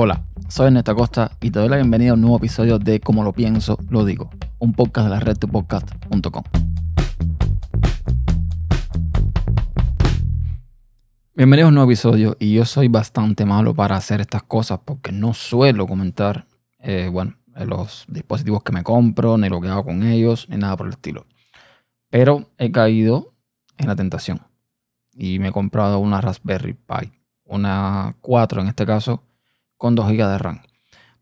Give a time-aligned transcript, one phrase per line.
[0.00, 3.24] Hola, soy Ernesto Acosta y te doy la bienvenida a un nuevo episodio de Como
[3.24, 6.44] lo pienso, lo digo, un podcast de la red podcast.com.
[11.34, 15.10] Bienvenidos a un nuevo episodio y yo soy bastante malo para hacer estas cosas porque
[15.10, 16.46] no suelo comentar,
[16.78, 20.76] eh, bueno, los dispositivos que me compro, ni lo que hago con ellos, ni nada
[20.76, 21.26] por el estilo.
[22.08, 23.34] Pero he caído
[23.76, 24.42] en la tentación
[25.12, 27.10] y me he comprado una Raspberry Pi,
[27.42, 29.24] una 4 en este caso,
[29.78, 30.60] con 2 GB de RAM.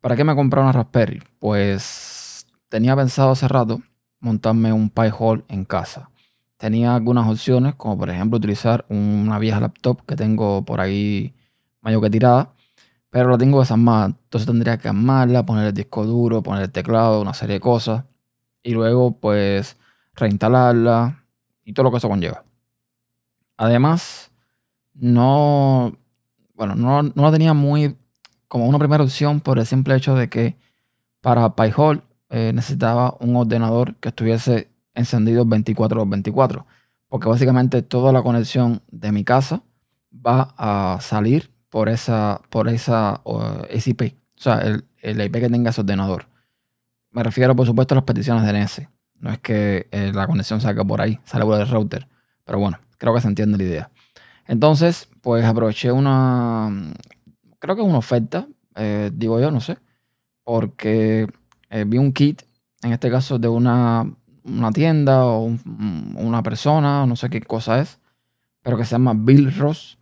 [0.01, 1.23] ¿Para qué me he comprado una Raspberry?
[1.39, 3.81] Pues tenía pensado hace rato
[4.19, 6.11] montarme un Pi Hole en casa.
[6.57, 11.35] Tenía algunas opciones, como por ejemplo utilizar una vieja laptop que tengo por ahí
[11.83, 12.53] medio que tirada,
[13.11, 14.07] pero la tengo desarmada.
[14.07, 18.05] Entonces tendría que armarla, poner el disco duro, poner el teclado, una serie de cosas.
[18.63, 19.77] Y luego pues
[20.15, 21.25] reinstalarla
[21.65, 22.45] y todo lo que eso conlleva.
[23.59, 24.31] Además,
[24.95, 25.97] no,
[26.55, 27.97] bueno, no, no la tenía muy
[28.49, 30.57] como una primera opción por el simple hecho de que
[31.21, 36.65] para PyHole eh, necesitaba un ordenador que estuviese encendido 24-24.
[37.09, 39.63] Porque básicamente toda la conexión de mi casa
[40.13, 43.21] va a salir por esa, por esa
[43.71, 44.15] IP.
[44.39, 46.27] O sea, el, el, IP que tenga ese ordenador.
[47.11, 48.89] Me refiero, por supuesto, a las peticiones de NS.
[49.21, 52.09] No es que eh, la conexión salga por ahí, sale por el router.
[52.45, 53.91] Pero bueno, creo que se entiende la idea.
[54.47, 56.93] Entonces, pues aproveché una,
[57.67, 59.77] creo que es una oferta, eh, digo yo, no sé,
[60.45, 61.27] porque
[61.69, 62.43] eh, vi un kit,
[62.83, 64.09] en este caso de una,
[64.45, 65.51] una tienda o
[66.15, 67.99] una persona, no sé qué cosa es,
[68.63, 69.99] pero que se llama Bill Ross,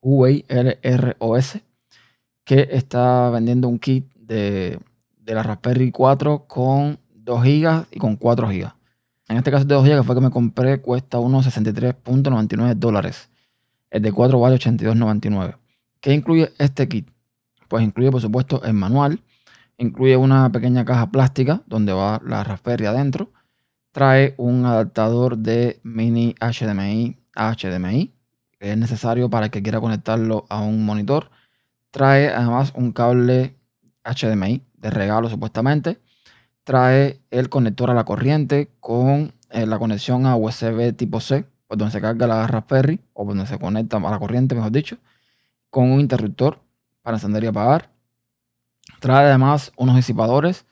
[0.00, 1.62] U-A-L-R-O-S,
[2.44, 4.80] que está vendiendo un kit de,
[5.20, 8.72] de la Raspberry 4 con 2 GB y con 4 GB.
[9.28, 13.30] En este caso de 2 GB, que fue que me compré, cuesta unos 63.99 dólares.
[13.90, 15.56] El de 4 vale 82.99.
[16.06, 17.10] ¿Qué incluye este kit?
[17.66, 19.24] Pues incluye, por supuesto, el manual.
[19.76, 23.32] Incluye una pequeña caja plástica donde va la Raspberry adentro.
[23.90, 28.14] Trae un adaptador de mini HDMI a HDMI,
[28.60, 31.32] que es necesario para el que quiera conectarlo a un monitor.
[31.90, 33.56] Trae además un cable
[34.04, 35.98] HDMI de regalo supuestamente
[36.62, 41.78] trae el conector a la corriente con eh, la conexión a USB tipo C, pues
[41.78, 44.98] donde se carga la Raspberry, o donde se conecta a la corriente, mejor dicho,
[45.76, 46.58] con un interruptor
[47.02, 47.90] para encender y apagar.
[48.98, 50.64] Trae además unos disipadores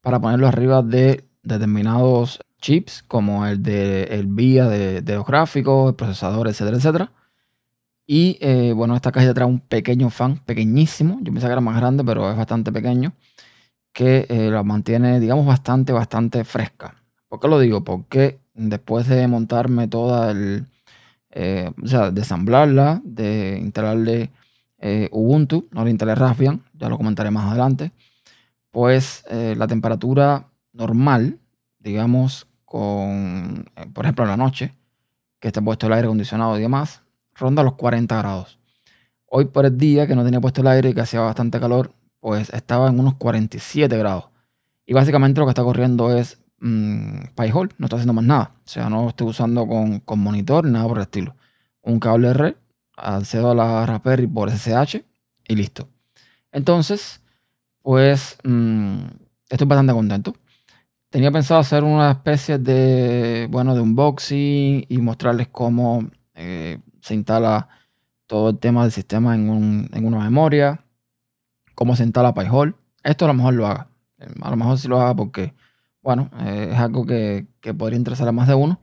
[0.00, 5.90] para ponerlo arriba de determinados chips, como el de el vía de, de los gráficos,
[5.90, 7.12] el procesador, etcétera, etcétera.
[8.04, 11.20] Y eh, bueno, esta caja trae un pequeño fan, pequeñísimo.
[11.22, 13.12] Yo pensaba que era más grande, pero es bastante pequeño
[13.92, 16.96] que eh, la mantiene, digamos, bastante, bastante fresca.
[17.28, 17.84] ¿Por qué lo digo?
[17.84, 20.66] Porque después de montarme toda el,
[21.30, 24.32] eh, o sea, de ensamblarla, de instalarle
[24.78, 27.92] eh, Ubuntu, instalé Raspbian, ya lo comentaré más adelante,
[28.70, 31.38] pues la temperatura normal,
[31.78, 34.74] digamos, con, por ejemplo, en la noche,
[35.40, 37.02] que esté puesto el aire acondicionado y demás,
[37.34, 38.58] ronda los 40 grados.
[39.26, 41.92] Hoy por el día que no tenía puesto el aire y que hacía bastante calor,
[42.20, 44.28] pues estaba en unos 47 grados.
[44.86, 48.52] Y básicamente lo que está corriendo es mmm, PyHole, no está haciendo más nada.
[48.64, 51.36] O sea, no estoy usando con, con monitor ni nada por el estilo.
[51.82, 52.56] Un cable R,
[52.98, 55.04] accedo a la Raspberry por SSH
[55.48, 55.88] y listo.
[56.52, 57.22] Entonces,
[57.82, 59.00] pues mmm,
[59.48, 60.34] estoy bastante contento.
[61.10, 67.68] Tenía pensado hacer una especie de, bueno, de unboxing y mostrarles cómo eh, se instala
[68.26, 70.84] todo el tema del sistema en, un, en una memoria
[71.78, 72.74] cómo se instala PyHole.
[73.04, 73.88] Esto a lo mejor lo haga.
[74.42, 75.54] A lo mejor sí lo haga porque,
[76.02, 77.46] bueno, eh, es algo que,
[77.78, 78.80] podría interesar a más de uno.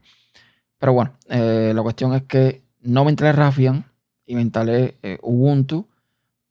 [0.78, 3.84] Pero bueno, eh, la cuestión es que no me instalé Raspbian
[4.26, 5.86] instalé eh, Ubuntu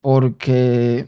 [0.02, 1.08] porque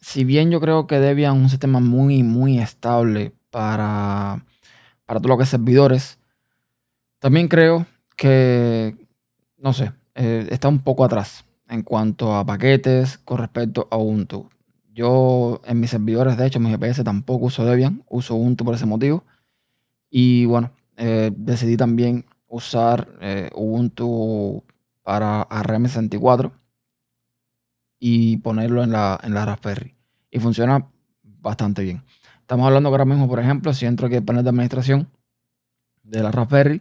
[0.00, 4.44] si bien yo creo que Debian es un sistema muy, muy estable para,
[5.06, 6.18] para todo lo que es servidores,
[7.18, 8.96] también creo que,
[9.58, 14.48] no sé, está un poco atrás en cuanto a paquetes con respecto a Ubuntu.
[14.92, 18.74] Yo en mis servidores, de hecho, en mi GPS tampoco uso Debian, uso Ubuntu por
[18.74, 19.24] ese motivo.
[20.10, 24.64] Y bueno, eh, decidí también usar eh, Ubuntu
[25.10, 26.52] para ARM64
[27.98, 29.96] y ponerlo en la, en la Raspberry.
[30.30, 30.86] Y funciona
[31.24, 32.04] bastante bien.
[32.42, 35.08] Estamos hablando ahora mismo, por ejemplo, si entro aquí al panel de administración
[36.04, 36.80] de la Raspberry,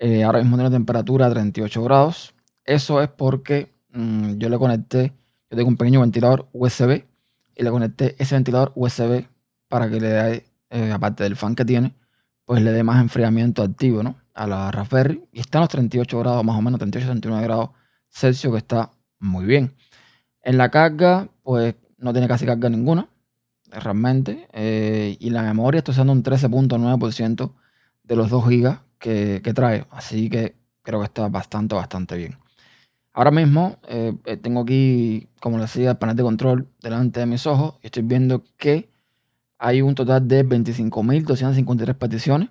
[0.00, 2.34] eh, ahora mismo tiene temperatura a 38 grados.
[2.64, 5.12] Eso es porque mm, yo le conecté,
[5.48, 7.04] yo tengo un pequeño ventilador USB
[7.54, 9.26] y le conecté ese ventilador USB
[9.68, 11.94] para que le dé, eh, aparte del fan que tiene,
[12.46, 14.16] pues le dé más enfriamiento activo ¿no?
[14.34, 15.24] A la Raspberry.
[15.32, 17.70] Y está en los 38 grados, más o menos 38, 39 grados
[18.10, 19.74] Celsius, que está muy bien.
[20.42, 23.08] En la carga, pues no tiene casi carga ninguna,
[23.70, 24.48] realmente.
[24.52, 27.52] Eh, y la memoria está usando un 13.9%
[28.04, 29.86] de los 2 GB que, trae.
[29.90, 32.38] Así que creo que está bastante, bastante bien.
[33.12, 37.26] Ahora mismo eh, eh, tengo aquí, como les decía, el panel de control delante de
[37.26, 38.90] mis ojos y estoy viendo que
[39.58, 42.50] hay un total de 25.253 peticiones,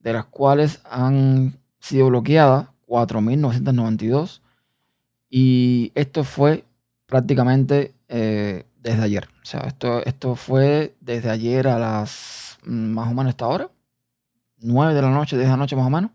[0.00, 4.40] de las cuales han sido bloqueadas 4.992.
[5.30, 6.64] Y esto fue
[7.06, 9.28] prácticamente eh, desde ayer.
[9.42, 13.70] O sea, esto, esto fue desde ayer a las mm, más o menos esta hora,
[14.58, 16.10] 9 de la noche, 10 de la noche más o menos.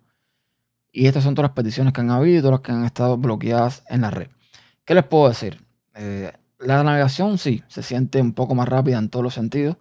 [0.92, 3.18] Y estas son todas las peticiones que han habido y todas las que han estado
[3.18, 4.30] bloqueadas en la red.
[4.86, 5.62] ¿Qué les puedo decir?
[5.96, 9.78] Eh, la navegación sí, se siente un poco más rápida en todos los sentidos,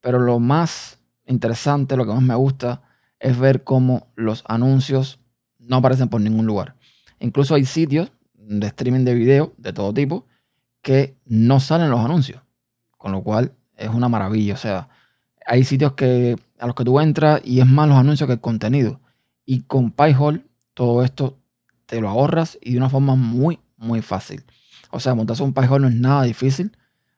[0.00, 2.82] pero lo más interesante, lo que más me gusta,
[3.20, 5.20] es ver cómo los anuncios
[5.58, 6.76] no aparecen por ningún lugar.
[7.20, 10.26] Incluso hay sitios de streaming de video de todo tipo
[10.82, 12.42] que no salen los anuncios,
[12.98, 14.54] con lo cual es una maravilla.
[14.54, 14.88] O sea,
[15.46, 18.40] hay sitios que, a los que tú entras y es más los anuncios que el
[18.40, 19.00] contenido.
[19.46, 20.44] Y con PyHole
[20.74, 21.38] todo esto
[21.86, 24.44] te lo ahorras y de una forma muy, muy fácil.
[24.90, 26.76] O sea, montarse un PyHole no es nada difícil.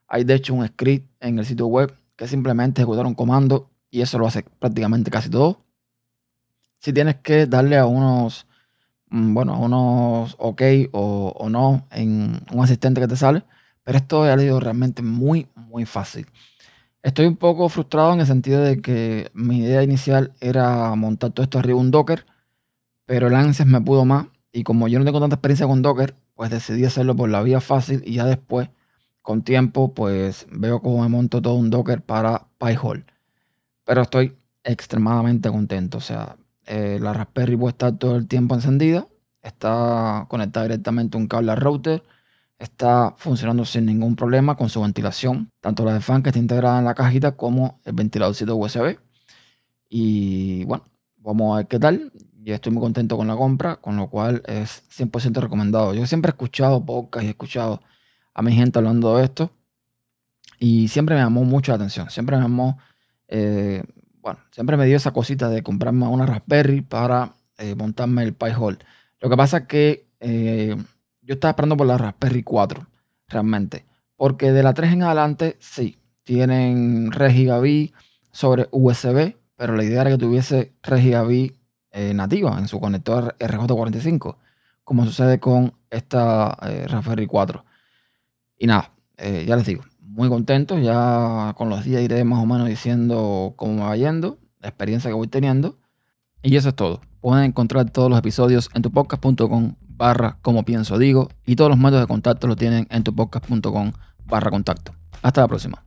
[0.08, 4.00] Hay de hecho un script en el sitio web que simplemente ejecutar un comando y
[4.00, 5.65] eso lo hace prácticamente casi todo.
[6.86, 8.46] Si tienes que darle a unos
[9.10, 10.62] Mm, bueno, unos ok
[10.92, 13.44] o, no en un asistente que te sale,
[13.84, 16.26] pero esto ha sido realmente muy, muy fácil.
[17.02, 21.44] Estoy un poco frustrado en el sentido de que mi idea inicial era montar todo
[21.44, 22.26] esto arriba un Docker,
[23.06, 26.16] pero el ANSYS me pudo más y como yo no tengo tanta experiencia con Docker,
[26.34, 28.70] pues decidí hacerlo por la vía fácil y ya después,
[29.22, 33.06] con tiempo, pues veo cómo me monto todo un Docker para PyHole.
[33.84, 39.06] Pero estoy extremadamente contento, o sea, eh, la Raspberry puede estar todo el tiempo encendida.
[39.42, 42.02] Está conectada directamente a un cable a router.
[42.58, 45.50] Está funcionando sin ningún problema con su ventilación.
[45.60, 48.98] Tanto la de fan que está integrada en la cajita como el ventiladorcito USB.
[49.88, 50.84] Y bueno,
[51.18, 52.12] vamos a ver qué tal.
[52.42, 55.94] Y estoy muy contento con la compra, con lo cual es 100% recomendado.
[55.94, 57.82] Yo siempre he escuchado podcast y he escuchado
[58.34, 59.50] a mi gente hablando de esto.
[60.58, 62.10] Y siempre me llamó mucho la atención.
[62.10, 62.78] Siempre me llamó
[63.28, 63.82] eh,
[64.26, 68.48] bueno, siempre me dio esa cosita de comprarme una Raspberry para eh, montarme el Pi
[68.58, 68.78] Hole.
[69.20, 70.74] Lo que pasa es que eh,
[71.22, 72.88] yo estaba esperando por la Raspberry 4,
[73.28, 73.84] realmente.
[74.16, 77.94] Porque de la 3 en adelante, sí, tienen red gigabit
[78.32, 81.54] sobre USB, pero la idea era que tuviese red gigabit
[81.92, 84.38] eh, nativa en su conector RJ45,
[84.82, 86.48] como sucede con esta
[86.88, 87.64] Raspberry 4.
[88.58, 89.84] Y nada, ya les digo,
[90.16, 90.78] muy contento.
[90.78, 95.10] Ya con los días iré más o menos diciendo cómo me va yendo, la experiencia
[95.10, 95.78] que voy teniendo.
[96.42, 97.00] Y eso es todo.
[97.20, 102.02] Pueden encontrar todos los episodios en tupodcast.com barra como pienso digo y todos los métodos
[102.02, 103.92] de contacto lo tienen en tupodcast.com
[104.26, 104.92] barra contacto.
[105.22, 105.82] Hasta la próxima.